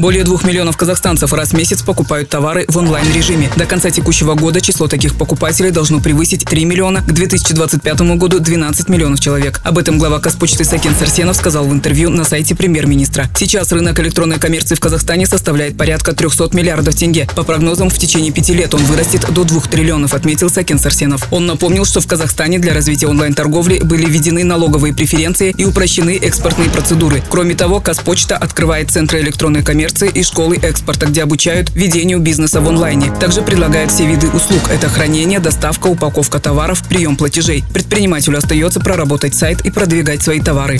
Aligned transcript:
Более 0.00 0.24
двух 0.24 0.44
миллионов 0.44 0.78
казахстанцев 0.78 1.30
раз 1.34 1.50
в 1.50 1.58
месяц 1.58 1.82
покупают 1.82 2.30
товары 2.30 2.64
в 2.68 2.78
онлайн-режиме. 2.78 3.50
До 3.56 3.66
конца 3.66 3.90
текущего 3.90 4.32
года 4.32 4.62
число 4.62 4.88
таких 4.88 5.14
покупателей 5.14 5.72
должно 5.72 6.00
превысить 6.00 6.46
3 6.46 6.64
миллиона, 6.64 7.02
к 7.02 7.12
2025 7.12 8.00
году 8.16 8.40
12 8.40 8.88
миллионов 8.88 9.20
человек. 9.20 9.60
Об 9.62 9.76
этом 9.76 9.98
глава 9.98 10.18
Казпочты 10.18 10.64
Сакен 10.64 10.94
Сарсенов 10.94 11.36
сказал 11.36 11.66
в 11.66 11.72
интервью 11.74 12.08
на 12.08 12.24
сайте 12.24 12.54
премьер-министра. 12.54 13.28
Сейчас 13.36 13.72
рынок 13.72 14.00
электронной 14.00 14.38
коммерции 14.38 14.74
в 14.74 14.80
Казахстане 14.80 15.26
составляет 15.26 15.76
порядка 15.76 16.14
300 16.14 16.56
миллиардов 16.56 16.94
тенге. 16.94 17.28
По 17.36 17.42
прогнозам, 17.42 17.90
в 17.90 17.98
течение 17.98 18.32
пяти 18.32 18.54
лет 18.54 18.72
он 18.72 18.82
вырастет 18.84 19.26
до 19.30 19.44
2 19.44 19.60
триллионов, 19.70 20.14
отметил 20.14 20.48
Сакен 20.48 20.78
Сарсенов. 20.78 21.30
Он 21.30 21.44
напомнил, 21.44 21.84
что 21.84 22.00
в 22.00 22.06
Казахстане 22.06 22.58
для 22.58 22.72
развития 22.72 23.06
онлайн-торговли 23.06 23.80
были 23.80 24.06
введены 24.06 24.44
налоговые 24.44 24.94
преференции 24.94 25.54
и 25.54 25.66
упрощены 25.66 26.16
экспортные 26.16 26.70
процедуры. 26.70 27.22
Кроме 27.28 27.54
того, 27.54 27.80
Казпочта 27.80 28.38
открывает 28.38 28.90
центры 28.90 29.20
электронной 29.20 29.62
коммерции 29.62 29.89
коммерции 29.90 30.20
и 30.20 30.22
школы 30.22 30.56
экспорта, 30.62 31.06
где 31.06 31.22
обучают 31.22 31.70
ведению 31.74 32.20
бизнеса 32.20 32.60
в 32.60 32.68
онлайне. 32.68 33.12
Также 33.18 33.42
предлагают 33.42 33.90
все 33.90 34.06
виды 34.06 34.28
услуг. 34.28 34.60
Это 34.70 34.88
хранение, 34.88 35.40
доставка, 35.40 35.88
упаковка 35.88 36.38
товаров, 36.38 36.84
прием 36.88 37.16
платежей. 37.16 37.64
Предпринимателю 37.72 38.38
остается 38.38 38.78
проработать 38.78 39.34
сайт 39.34 39.60
и 39.62 39.70
продвигать 39.70 40.22
свои 40.22 40.40
товары. 40.40 40.78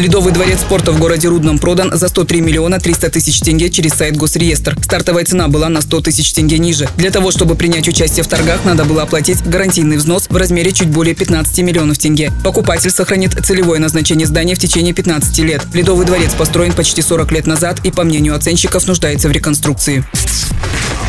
Ледовый 0.00 0.32
дворец 0.32 0.60
спорта 0.60 0.92
в 0.92 0.98
городе 0.98 1.28
Рудном 1.28 1.58
продан 1.58 1.90
за 1.92 2.08
103 2.08 2.40
миллиона 2.40 2.80
300 2.80 3.10
тысяч 3.10 3.40
тенге 3.40 3.68
через 3.68 3.92
сайт 3.92 4.16
Госреестр. 4.16 4.74
Стартовая 4.82 5.26
цена 5.26 5.48
была 5.48 5.68
на 5.68 5.82
100 5.82 6.00
тысяч 6.00 6.32
тенге 6.32 6.56
ниже. 6.56 6.88
Для 6.96 7.10
того, 7.10 7.30
чтобы 7.30 7.54
принять 7.54 7.86
участие 7.86 8.24
в 8.24 8.26
торгах, 8.26 8.64
надо 8.64 8.86
было 8.86 9.02
оплатить 9.02 9.44
гарантийный 9.44 9.98
взнос 9.98 10.26
в 10.30 10.36
размере 10.36 10.72
чуть 10.72 10.88
более 10.88 11.14
15 11.14 11.58
миллионов 11.58 11.98
тенге. 11.98 12.32
Покупатель 12.42 12.90
сохранит 12.90 13.32
целевое 13.44 13.78
назначение 13.78 14.26
здания 14.26 14.54
в 14.54 14.58
течение 14.58 14.94
15 14.94 15.38
лет. 15.40 15.62
Ледовый 15.74 16.06
дворец 16.06 16.32
построен 16.32 16.72
почти 16.72 17.02
40 17.02 17.30
лет 17.32 17.46
назад 17.46 17.80
и, 17.84 17.89
по 17.90 18.04
мнению 18.04 18.34
оценщиков, 18.34 18.86
нуждается 18.86 19.28
в 19.28 19.32
реконструкции. 19.32 20.04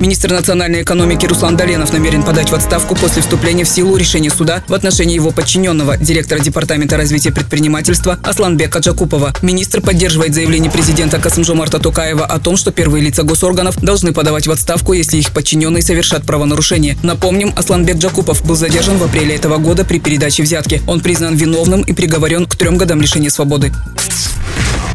Министр 0.00 0.30
национальной 0.30 0.82
экономики 0.82 1.26
Руслан 1.26 1.56
Доленов 1.56 1.92
намерен 1.92 2.22
подать 2.22 2.50
в 2.50 2.54
отставку 2.54 2.94
после 2.94 3.20
вступления 3.20 3.64
в 3.64 3.68
силу 3.68 3.96
решения 3.96 4.30
суда 4.30 4.62
в 4.68 4.74
отношении 4.74 5.16
его 5.16 5.32
подчиненного, 5.32 5.96
директора 5.96 6.38
Департамента 6.38 6.96
развития 6.96 7.32
предпринимательства 7.32 8.16
Асланбека 8.22 8.78
Джакупова. 8.78 9.34
Министр 9.42 9.80
поддерживает 9.80 10.34
заявление 10.34 10.70
президента 10.70 11.18
Касымжомарта 11.18 11.80
Тукаева 11.80 12.24
о 12.24 12.38
том, 12.38 12.56
что 12.56 12.70
первые 12.70 13.04
лица 13.04 13.24
госорганов 13.24 13.82
должны 13.82 14.12
подавать 14.12 14.46
в 14.46 14.52
отставку, 14.52 14.92
если 14.92 15.16
их 15.16 15.32
подчиненные 15.32 15.82
совершат 15.82 16.24
правонарушение. 16.24 16.96
Напомним, 17.02 17.52
Асланбек 17.56 17.96
Джакупов 17.96 18.44
был 18.44 18.54
задержан 18.54 18.98
в 18.98 19.02
апреле 19.02 19.34
этого 19.34 19.56
года 19.58 19.84
при 19.84 19.98
передаче 19.98 20.44
взятки. 20.44 20.80
Он 20.86 21.00
признан 21.00 21.34
виновным 21.34 21.82
и 21.82 21.92
приговорен 21.92 22.46
к 22.46 22.54
трем 22.54 22.76
годам 22.76 23.00
лишения 23.00 23.30
свободы. 23.30 23.72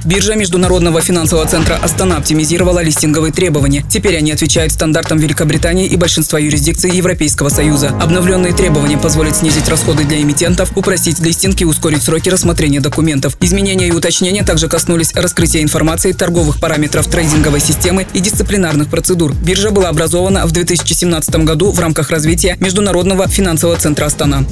Биржа 0.06 0.36
Международного 0.36 1.02
финансового 1.02 1.48
центра 1.48 1.76
Астана 1.76 2.18
оптимизировала 2.18 2.84
листинговые 2.84 3.32
требования. 3.32 3.86
Теперь 3.90 4.18
они 4.18 4.32
отвечают 4.32 4.74
стандартам 4.74 5.18
Великобритании 5.18 5.88
и 5.88 5.96
большинства 5.96 6.40
юрисдикций 6.40 6.92
Европейского 6.92 7.50
Союза. 7.50 7.90
Обновленные 8.02 8.54
требования 8.54 8.98
позволят 8.98 9.38
снизить 9.38 9.70
расходы 9.70 10.04
для 10.04 10.22
эмитентов, 10.22 10.72
упростить 10.76 11.20
листинг 11.20 11.62
и 11.62 11.66
ускорить 11.66 12.04
сроки 12.04 12.30
рассмотрения 12.30 12.82
документов. 12.82 13.38
Изменения 13.40 13.88
и 13.88 13.92
уточнения 13.92 14.44
также 14.44 14.68
коснулись 14.68 15.14
раскрытия 15.14 15.62
информации, 15.62 16.12
торговых 16.12 16.60
параметров 16.60 17.08
трейдинговой 17.08 17.62
системы 17.62 18.06
и 18.14 18.20
дисциплинарных 18.20 18.90
процедур. 18.90 19.34
Биржа 19.34 19.72
была 19.72 19.90
образована 19.90 20.46
в 20.46 20.52
2017 20.52 21.36
году 21.38 21.72
в 21.72 21.80
рамках 21.80 22.10
развития 22.10 22.58
Международного 22.60 23.28
финансового 23.28 23.78
центра 23.78 24.06
Астана. 24.06 24.46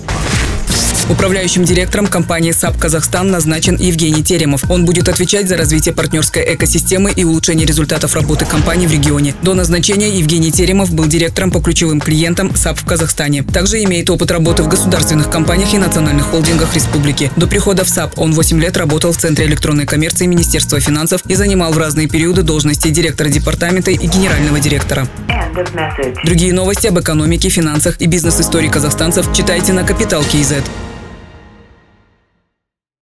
Управляющим 1.11 1.65
директором 1.65 2.07
компании 2.07 2.53
SAP 2.53 2.77
Казахстан 2.77 3.29
назначен 3.29 3.75
Евгений 3.75 4.23
Теремов. 4.23 4.71
Он 4.71 4.85
будет 4.85 5.09
отвечать 5.09 5.49
за 5.49 5.57
развитие 5.57 5.93
партнерской 5.93 6.55
экосистемы 6.55 7.11
и 7.11 7.25
улучшение 7.25 7.67
результатов 7.67 8.15
работы 8.15 8.45
компании 8.45 8.87
в 8.87 8.93
регионе. 8.93 9.35
До 9.41 9.53
назначения 9.53 10.09
Евгений 10.09 10.53
Теремов 10.53 10.93
был 10.93 11.07
директором 11.07 11.51
по 11.51 11.59
ключевым 11.59 11.99
клиентам 11.99 12.55
SAP 12.55 12.79
в 12.79 12.85
Казахстане. 12.85 13.43
Также 13.43 13.83
имеет 13.83 14.09
опыт 14.09 14.31
работы 14.31 14.63
в 14.63 14.69
государственных 14.69 15.29
компаниях 15.29 15.73
и 15.73 15.77
национальных 15.77 16.27
холдингах 16.27 16.73
республики. 16.75 17.29
До 17.35 17.45
прихода 17.45 17.83
в 17.83 17.89
SAP 17.89 18.17
он 18.17 18.31
8 18.31 18.61
лет 18.61 18.77
работал 18.77 19.11
в 19.11 19.17
Центре 19.17 19.47
электронной 19.47 19.85
коммерции 19.85 20.27
Министерства 20.27 20.79
финансов 20.79 21.23
и 21.27 21.35
занимал 21.35 21.73
в 21.73 21.77
разные 21.77 22.07
периоды 22.07 22.43
должности 22.43 22.87
директора 22.87 23.27
департамента 23.27 23.91
и 23.91 23.97
генерального 24.07 24.61
директора. 24.61 25.09
Другие 26.23 26.53
новости 26.53 26.87
об 26.87 26.97
экономике, 26.97 27.49
финансах 27.49 27.99
и 27.99 28.05
бизнес-истории 28.05 28.69
казахстанцев 28.69 29.27
читайте 29.33 29.73
на 29.73 29.83
Капитал 29.83 30.23
Киезет. 30.23 30.63